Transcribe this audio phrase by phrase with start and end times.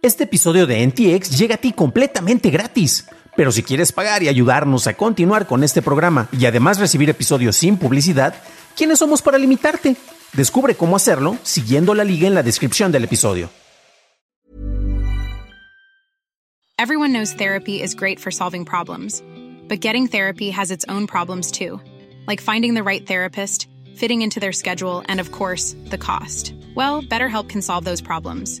[0.00, 3.08] Este episodio de NTX llega a ti completamente gratis.
[3.36, 7.56] Pero si quieres pagar y ayudarnos a continuar con este programa y además recibir episodios
[7.56, 8.34] sin publicidad,
[8.76, 9.96] ¿quiénes somos para limitarte?
[10.34, 13.50] Descubre cómo hacerlo siguiendo la liga en la descripción del episodio.
[16.78, 19.20] Everyone knows therapy is great for solving problems,
[19.68, 21.80] but getting therapy has its own problems too,
[22.28, 26.54] like finding the right therapist, fitting into their schedule, and of course, the cost.
[26.76, 28.60] Well, BetterHelp can solve those problems.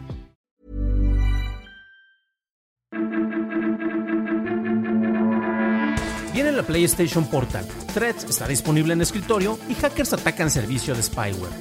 [6.71, 11.51] PlayStation Portal, Threads está disponible en escritorio y hackers atacan servicio de spyware.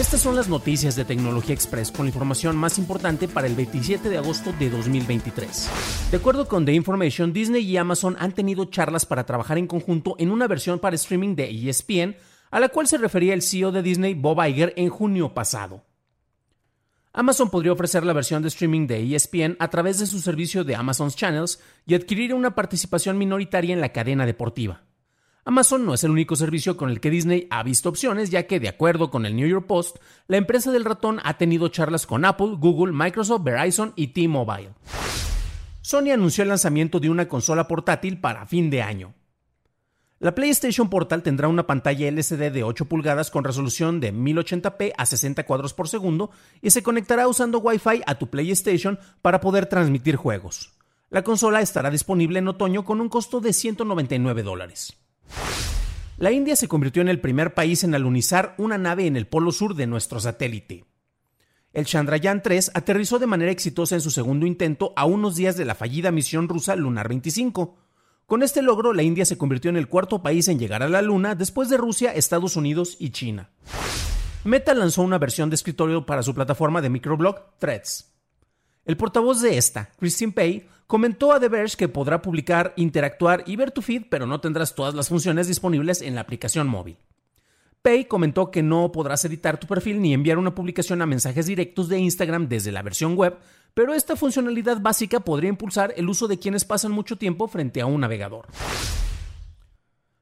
[0.00, 4.08] Estas son las noticias de Tecnología Express con la información más importante para el 27
[4.08, 5.70] de agosto de 2023.
[6.10, 10.16] De acuerdo con The Information, Disney y Amazon han tenido charlas para trabajar en conjunto
[10.18, 12.16] en una versión para streaming de ESPN,
[12.50, 15.84] a la cual se refería el CEO de Disney, Bob Iger, en junio pasado.
[17.18, 20.76] Amazon podría ofrecer la versión de streaming de ESPN a través de su servicio de
[20.76, 24.82] Amazon's Channels y adquirir una participación minoritaria en la cadena deportiva.
[25.46, 28.60] Amazon no es el único servicio con el que Disney ha visto opciones, ya que,
[28.60, 29.96] de acuerdo con el New York Post,
[30.28, 34.74] la empresa del ratón ha tenido charlas con Apple, Google, Microsoft, Verizon y T-Mobile.
[35.80, 39.14] Sony anunció el lanzamiento de una consola portátil para fin de año.
[40.18, 45.04] La PlayStation Portal tendrá una pantalla LCD de 8 pulgadas con resolución de 1080p a
[45.04, 46.30] 60 cuadros por segundo
[46.62, 50.72] y se conectará usando Wi-Fi a tu PlayStation para poder transmitir juegos.
[51.10, 54.96] La consola estará disponible en otoño con un costo de 199 dólares.
[56.16, 59.52] La India se convirtió en el primer país en alunizar una nave en el polo
[59.52, 60.86] sur de nuestro satélite.
[61.74, 65.66] El Chandrayaan 3 aterrizó de manera exitosa en su segundo intento a unos días de
[65.66, 67.85] la fallida misión rusa Lunar 25.
[68.26, 71.00] Con este logro, la India se convirtió en el cuarto país en llegar a la
[71.00, 73.50] Luna después de Rusia, Estados Unidos y China.
[74.42, 78.12] Meta lanzó una versión de escritorio para su plataforma de microblog Threads.
[78.84, 83.54] El portavoz de esta, Christine Pay, comentó a The Verge que podrá publicar, interactuar y
[83.54, 86.96] ver tu feed, pero no tendrás todas las funciones disponibles en la aplicación móvil.
[87.86, 91.88] Pay comentó que no podrás editar tu perfil ni enviar una publicación a mensajes directos
[91.88, 93.38] de Instagram desde la versión web,
[93.74, 97.86] pero esta funcionalidad básica podría impulsar el uso de quienes pasan mucho tiempo frente a
[97.86, 98.48] un navegador.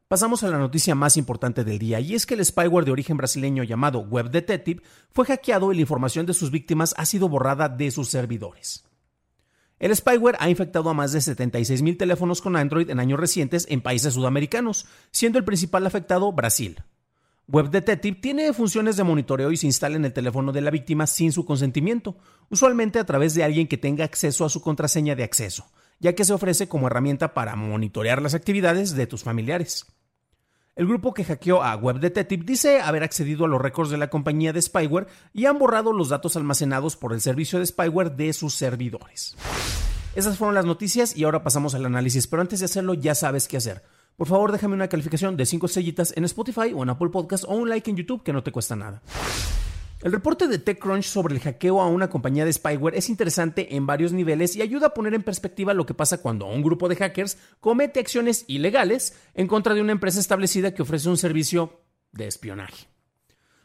[0.09, 3.17] Pasamos a la noticia más importante del día, y es que el spyware de origen
[3.17, 7.71] brasileño llamado Web Detective fue hackeado y la información de sus víctimas ha sido borrada
[7.71, 8.85] de sus servidores.
[9.79, 13.81] El spyware ha infectado a más de 76.000 teléfonos con Android en años recientes en
[13.81, 16.77] países sudamericanos, siendo el principal afectado Brasil.
[17.47, 21.07] Web Detective tiene funciones de monitoreo y se instala en el teléfono de la víctima
[21.07, 22.17] sin su consentimiento,
[22.49, 25.67] usualmente a través de alguien que tenga acceso a su contraseña de acceso,
[26.01, 29.85] ya que se ofrece como herramienta para monitorear las actividades de tus familiares.
[30.75, 34.09] El grupo que hackeó a Web Detective dice haber accedido a los récords de la
[34.09, 38.33] compañía de spyware y han borrado los datos almacenados por el servicio de spyware de
[38.33, 39.37] sus servidores.
[40.15, 43.49] Esas fueron las noticias y ahora pasamos al análisis, pero antes de hacerlo ya sabes
[43.49, 43.83] qué hacer
[44.17, 47.55] por favor déjame una calificación de 5 estrellitas en Spotify o en Apple Podcast o
[47.55, 49.03] un like en YouTube que no te cuesta nada.
[50.03, 53.87] El reporte de TechCrunch sobre el hackeo a una compañía de spyware es interesante en
[53.87, 56.97] varios niveles y ayuda a poner en perspectiva lo que pasa cuando un grupo de
[56.97, 61.81] hackers comete acciones ilegales en contra de una empresa establecida que ofrece un servicio
[62.13, 62.94] de espionaje.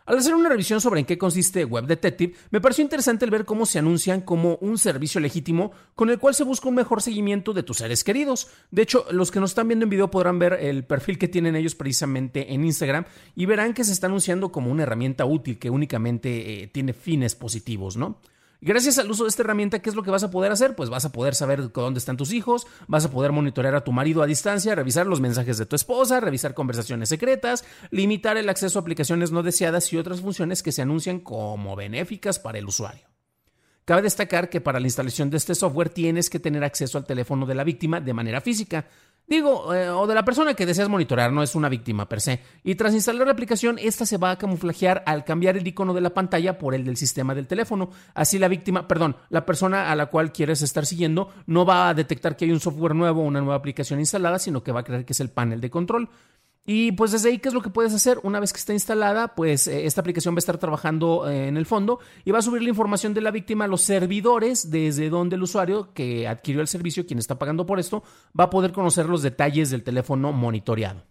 [0.10, 3.46] Al hacer una revisión sobre en qué consiste Web Detective, me pareció interesante el ver
[3.46, 7.54] cómo se anuncian como un servicio legítimo con el cual se busca un mejor seguimiento
[7.54, 8.48] de tus seres queridos.
[8.72, 11.56] De hecho, los que nos están viendo en video podrán ver el perfil que tienen
[11.56, 13.06] ellos precisamente en Instagram
[13.36, 17.36] y verán que se está anunciando como una herramienta útil que únicamente eh, tiene fines
[17.36, 18.20] positivos, ¿no?
[18.62, 20.76] Gracias al uso de esta herramienta, ¿qué es lo que vas a poder hacer?
[20.76, 23.94] Pues vas a poder saber dónde están tus hijos, vas a poder monitorear a tu
[23.94, 28.78] marido a distancia, revisar los mensajes de tu esposa, revisar conversaciones secretas, limitar el acceso
[28.78, 33.08] a aplicaciones no deseadas y otras funciones que se anuncian como benéficas para el usuario.
[33.86, 37.46] Cabe destacar que para la instalación de este software tienes que tener acceso al teléfono
[37.46, 38.88] de la víctima de manera física,
[39.30, 42.40] Digo, eh, o de la persona que deseas monitorear, no es una víctima per se.
[42.64, 46.02] Y tras instalar la aplicación, esta se va a camuflajear al cambiar el icono de
[46.02, 47.92] la pantalla por el del sistema del teléfono.
[48.16, 51.94] Así la víctima, perdón, la persona a la cual quieres estar siguiendo no va a
[51.94, 54.84] detectar que hay un software nuevo o una nueva aplicación instalada, sino que va a
[54.84, 56.10] creer que es el panel de control.
[56.66, 58.20] Y pues desde ahí, ¿qué es lo que puedes hacer?
[58.22, 61.58] Una vez que está instalada, pues eh, esta aplicación va a estar trabajando eh, en
[61.58, 65.10] el fondo y va a subir la información de la víctima a los servidores desde
[65.10, 68.04] donde el usuario que adquirió el servicio, quien está pagando por esto,
[68.40, 71.09] va a poder conocer los detalles del teléfono monitoreado.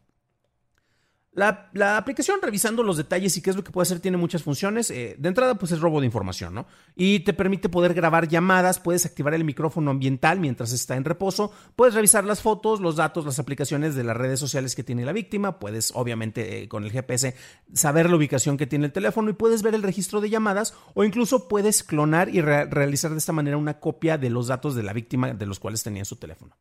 [1.38, 4.90] La, aplicación, revisando los detalles y qué es lo que puede hacer, tiene muchas funciones.
[4.90, 6.66] Eh, de entrada, pues es robo de información, ¿no?
[6.96, 11.52] Y te permite poder grabar llamadas, puedes activar el micrófono ambiental mientras está en reposo,
[11.76, 15.12] puedes revisar las fotos, los datos, las aplicaciones de las redes sociales que tiene la
[15.12, 17.36] víctima, puedes, obviamente, eh, con el GPS
[17.72, 21.04] saber la ubicación que tiene el teléfono y puedes ver el registro de llamadas o
[21.04, 24.92] incluso puedes clonar y realizar de esta manera una copia de los datos de la
[24.92, 26.56] víctima de los cuales tenía su teléfono.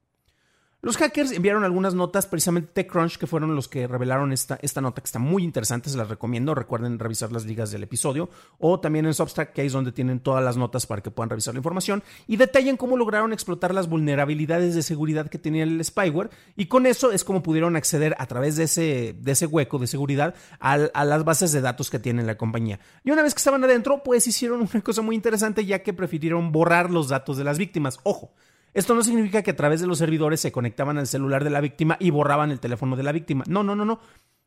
[0.84, 5.02] Los hackers enviaron algunas notas, precisamente TechCrunch, que fueron los que revelaron esta, esta nota,
[5.02, 6.54] que está muy interesante, se las recomiendo.
[6.54, 8.30] Recuerden revisar las ligas del episodio,
[8.60, 11.56] o también en Substack, que es donde tienen todas las notas para que puedan revisar
[11.56, 16.30] la información, y detallan cómo lograron explotar las vulnerabilidades de seguridad que tenía el spyware,
[16.56, 19.88] y con eso es como pudieron acceder a través de ese, de ese hueco de
[19.88, 22.80] seguridad a, a las bases de datos que tiene la compañía.
[23.04, 26.52] Y una vez que estaban adentro, pues hicieron una cosa muy interesante, ya que prefirieron
[26.52, 28.00] borrar los datos de las víctimas.
[28.04, 28.32] Ojo,
[28.74, 31.62] esto no significa que a través de los servidores se conectaban al celular de la
[31.62, 33.44] víctima y borraban el teléfono de la víctima.
[33.48, 34.00] No, no, no, no.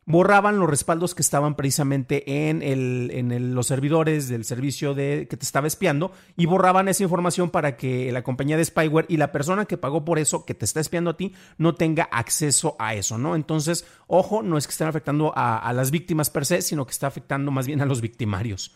[0.05, 5.37] Borraban los respaldos que estaban precisamente en, el, en los servidores del servicio de, que
[5.37, 9.31] te estaba espiando y borraban esa información para que la compañía de spyware y la
[9.31, 12.95] persona que pagó por eso, que te está espiando a ti, no tenga acceso a
[12.95, 13.35] eso, ¿no?
[13.35, 16.91] Entonces, ojo, no es que estén afectando a, a las víctimas per se, sino que
[16.91, 18.73] está afectando más bien a los victimarios.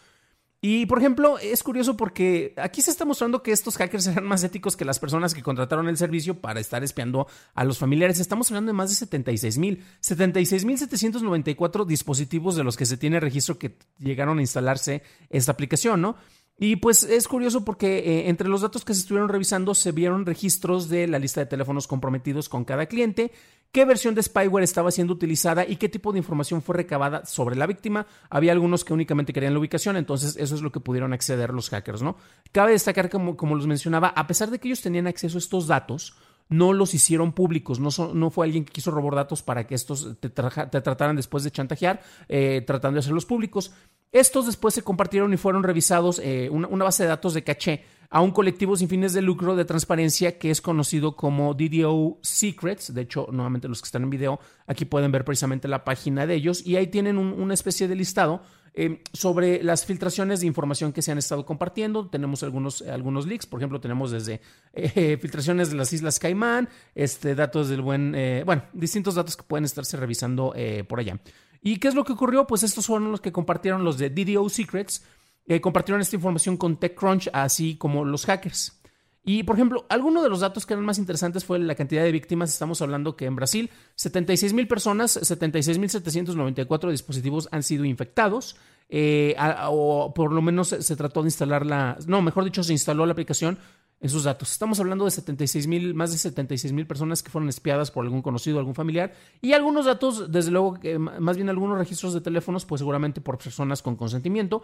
[0.68, 4.44] Y por ejemplo, es curioso porque aquí se está mostrando que estos hackers eran más
[4.44, 8.20] éticos que las personas que contrataron el servicio para estar espiando a los familiares.
[8.20, 12.98] Estamos hablando de más de 76 mil, 76 mil 794 dispositivos de los que se
[12.98, 16.16] tiene registro que llegaron a instalarse esta aplicación, ¿no?
[16.58, 20.26] Y pues es curioso porque eh, entre los datos que se estuvieron revisando se vieron
[20.26, 23.34] registros de la lista de teléfonos comprometidos con cada cliente,
[23.74, 27.58] qué versión de spyware estaba siendo utilizada y qué tipo de información fue recabada sobre
[27.58, 28.08] la víctima.
[28.30, 31.70] Había algunos que únicamente querían la ubicación, entonces eso es lo que pudieron acceder los
[31.70, 32.16] hackers, ¿no?
[32.54, 35.68] Cabe destacar, como, como los mencionaba, a pesar de que ellos tenían acceso a estos
[35.68, 36.16] datos,
[36.48, 40.20] no los hicieron públicos, no, no fue alguien que quiso robar datos para que estos
[40.20, 43.74] te, trataran después de chantajear, eh, tratando de hacerlos públicos.
[44.16, 48.22] Estos después se compartieron y fueron revisados eh, una, base de datos de caché a
[48.22, 52.94] un colectivo sin fines de lucro de transparencia que es conocido como DDO Secrets.
[52.94, 56.36] De hecho, nuevamente los que están en video, aquí pueden ver precisamente la página de
[56.36, 58.42] ellos y ahí tienen una especie de listado
[58.74, 62.08] eh, sobre las filtraciones de información que se han estado compartiendo.
[62.08, 64.40] Tenemos algunos, algunos leaks, por ejemplo, tenemos desde
[64.72, 68.16] eh, filtraciones de las Islas Caimán, este, datos del buen,
[68.46, 70.56] bueno, distintos datos que pueden estarse revisando
[70.88, 71.20] por allá.
[71.66, 72.46] ¿Y qué es lo que ocurrió?
[72.46, 75.04] Pues estos fueron los que compartieron los de DDO Secrets,
[75.48, 78.80] eh, compartieron esta información con TechCrunch, así como los hackers.
[79.24, 82.12] Y, por ejemplo, alguno de los datos que eran más interesantes fue la cantidad de
[82.12, 82.54] víctimas.
[82.54, 88.58] Estamos hablando que en Brasil 76 mil personas, 76 mil 794 dispositivos han sido infectados.
[88.88, 89.36] Eh,
[89.68, 93.14] o por lo menos se, trató de instalar la, no, mejor dicho, se instaló la
[93.14, 93.58] aplicación
[94.00, 94.52] en sus datos.
[94.52, 98.22] Estamos hablando de 76 mil, más de 76 mil personas que fueron espiadas por algún
[98.22, 100.78] conocido, algún familiar, y algunos datos, desde luego,
[101.20, 104.64] más bien algunos registros de teléfonos, pues seguramente por personas con consentimiento.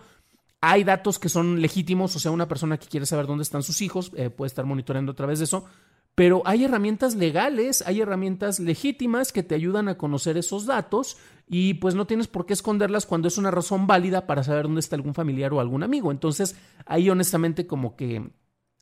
[0.59, 3.81] Hay datos que son legítimos, o sea, una persona que quiere saber dónde están sus
[3.81, 5.65] hijos eh, puede estar monitoreando a través de eso,
[6.13, 11.17] pero hay herramientas legales, hay herramientas legítimas que te ayudan a conocer esos datos
[11.47, 14.81] y pues no tienes por qué esconderlas cuando es una razón válida para saber dónde
[14.81, 16.11] está algún familiar o algún amigo.
[16.11, 16.55] Entonces,
[16.85, 18.29] ahí honestamente como que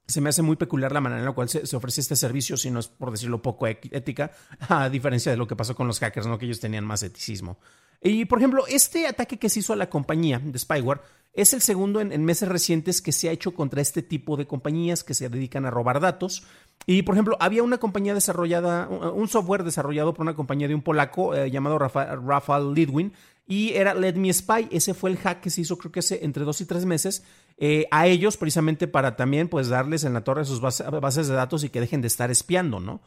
[0.09, 2.71] se me hace muy peculiar la manera en la cual se, ofrece este servicio, si
[2.71, 4.31] no es por decirlo poco ética,
[4.67, 6.37] a diferencia de lo que pasó con los hackers, ¿no?
[6.37, 7.59] que ellos tenían más eticismo.
[8.01, 11.01] Y por ejemplo, este ataque que se hizo a la compañía de Spyware
[11.33, 15.03] es el segundo en, meses recientes que se ha hecho contra este tipo de compañías
[15.03, 16.43] que se dedican a robar datos.
[16.85, 20.81] Y por ejemplo, había una compañía desarrollada, un software desarrollado por una compañía de un
[20.81, 23.13] polaco eh, llamado Rafael Lidwin,
[23.45, 24.69] y era Let Me Spy.
[24.71, 27.23] Ese fue el hack que se hizo, creo que hace entre dos y tres meses,
[27.57, 31.63] eh, a ellos precisamente para también pues darles en la torre sus bases de datos
[31.63, 33.01] y que dejen de estar espiando, ¿no?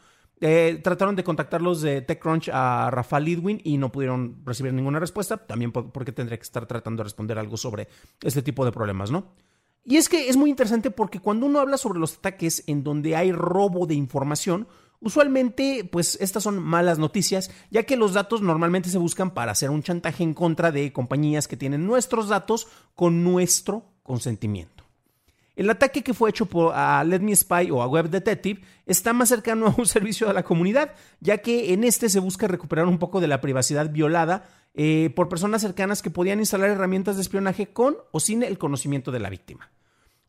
[0.44, 5.36] Eh, trataron de contactarlos de TechCrunch a Rafael Lidwin y no pudieron recibir ninguna respuesta,
[5.36, 7.86] también porque tendría que estar tratando de responder algo sobre
[8.20, 9.28] este tipo de problemas, ¿no?
[9.84, 13.16] Y es que es muy interesante porque cuando uno habla sobre los ataques en donde
[13.16, 14.66] hay robo de información,
[15.04, 19.68] Usualmente, pues estas son malas noticias, ya que los datos normalmente se buscan para hacer
[19.70, 24.81] un chantaje en contra de compañías que tienen nuestros datos con nuestro consentimiento.
[25.54, 29.12] El ataque que fue hecho por a Let Me Spy o a Web Detective está
[29.12, 32.86] más cercano a un servicio de la comunidad, ya que en este se busca recuperar
[32.86, 37.22] un poco de la privacidad violada eh, por personas cercanas que podían instalar herramientas de
[37.22, 39.70] espionaje con o sin el conocimiento de la víctima.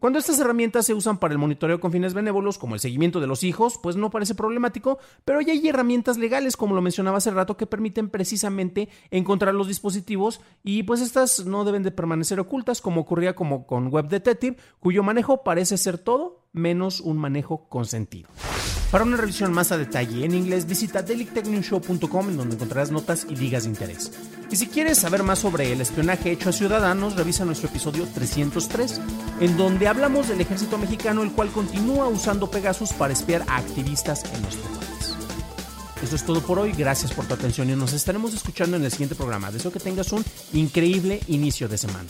[0.04, 3.28] Cuando estas herramientas se usan para el monitoreo con fines benévolos, como el seguimiento de
[3.28, 7.32] los hijos, pues no parece problemático, pero ya hay herramientas legales, como lo mencionaba hace
[7.32, 12.82] rato, que permiten precisamente encontrar los dispositivos y pues estas no deben de permanecer ocultas,
[12.82, 18.28] como ocurría como con Web Detective, cuyo manejo parece ser todo menos un manejo consentido.
[18.94, 23.36] Para una revisión más a detalle en inglés, visita dailytechnewshow.com en donde encontrarás notas y
[23.36, 24.12] ligas de interés.
[24.52, 29.02] Y si quieres saber más sobre el espionaje hecho a ciudadanos, revisa nuestro episodio 303,
[29.40, 34.26] en donde hablamos del ejército mexicano, el cual continúa usando Pegasus para espiar a activistas
[34.32, 35.16] en nuestro país.
[36.04, 38.92] Eso es todo por hoy, gracias por tu atención y nos estaremos escuchando en el
[38.92, 39.50] siguiente programa.
[39.50, 40.24] Deseo que tengas un
[40.54, 42.10] increíble inicio de semana.